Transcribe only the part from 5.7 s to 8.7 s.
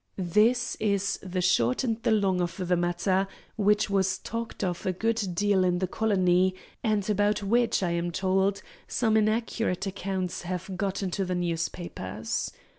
the Colony, and about which, I am told,